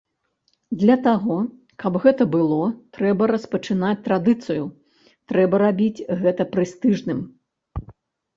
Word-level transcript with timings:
Для 0.83 0.93
таго, 1.07 1.35
каб 1.83 1.99
гэта 2.05 2.25
было, 2.35 2.57
трэба 2.99 3.23
распачынаць 3.33 4.01
традыцыю, 4.09 4.65
трэба 5.33 5.55
рабіць 5.65 6.05
гэта 6.25 6.43
прэстыжным. 6.57 7.19